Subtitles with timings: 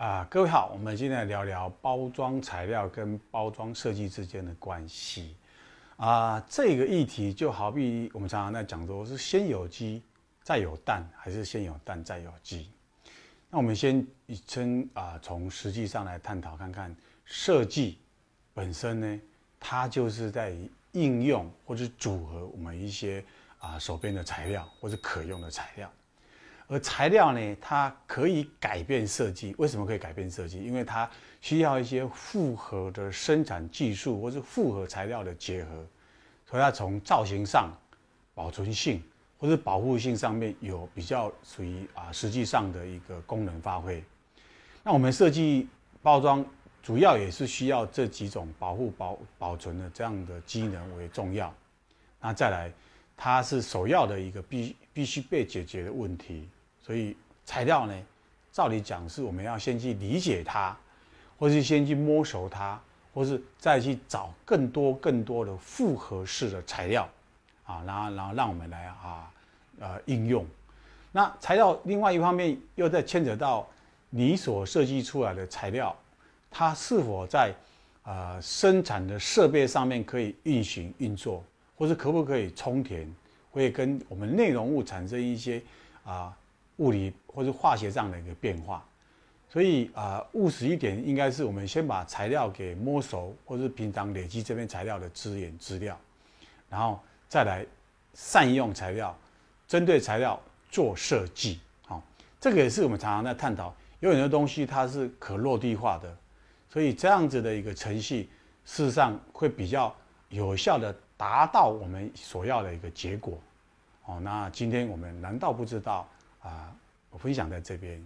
[0.00, 5.36] 啊，各位好，我们今天来聊聊包装材料跟包装设计之间的关系。
[5.96, 10.02] 啊，这个议题就好比我们常常在讲说，是先有鸡
[10.42, 12.70] 再有蛋，还是先有蛋再有鸡？
[13.50, 16.96] 那我们先以称啊，从实际上来探讨看看，
[17.26, 17.98] 设计
[18.54, 19.20] 本身呢，
[19.58, 20.56] 它就是在
[20.92, 23.22] 应用或者组合我们一些
[23.58, 25.92] 啊手边的材料或者可用的材料。
[26.72, 29.52] 而材料呢，它可以改变设计。
[29.58, 30.62] 为什么可以改变设计？
[30.62, 31.10] 因为它
[31.40, 35.84] 需要一些复合的生产技术，或是复合材料的结合，
[36.48, 37.76] 所以它从造型上、
[38.34, 39.02] 保存性
[39.36, 44.00] 或者保护性上面有比较属于啊实际上的一个功能发挥。
[44.84, 45.68] 那我们设计
[46.00, 46.46] 包装
[46.84, 51.52] 主要也是需要这几种保护保保存的这样的机能为重要。
[52.20, 52.72] 那再来，
[53.16, 56.48] 它是首要的一个必必须被解决的问题。
[56.82, 57.94] 所以材料呢，
[58.52, 60.76] 照理讲是我们要先去理解它，
[61.38, 62.80] 或是先去摸熟它，
[63.12, 67.08] 或是再去找更多更多的复合式的材料，
[67.64, 69.30] 啊，然后然后让我们来啊
[69.78, 70.46] 呃应用。
[71.12, 73.68] 那材料另外一方面又在牵扯到
[74.08, 75.94] 你所设计出来的材料，
[76.50, 77.52] 它是否在
[78.04, 81.44] 呃生产的设备上面可以运行运作，
[81.76, 83.12] 或是可不可以充填，
[83.50, 85.62] 会跟我们内容物产生一些
[86.04, 86.36] 啊。
[86.80, 88.82] 物理或者化学上的一个变化，
[89.50, 95.98] 所以啊，务实一点，应该是我们先把材料给摸熟，或是平常累积这边材料的资源资料，
[96.70, 97.64] 然后再来
[98.14, 99.14] 善用材料，
[99.68, 101.60] 针对材料做设计。
[101.86, 102.02] 好，
[102.40, 106.16] 这个也是我们常常在探讨，有很多东西它是可落地化的，
[106.70, 108.30] 所以这样子的一个程序，
[108.64, 109.94] 事实上会比较
[110.30, 113.38] 有效的达到我们所要的一个结果。
[114.06, 116.08] 哦，那今天我们难道不知道？
[116.40, 116.74] 啊，
[117.10, 118.04] 我分享在这边。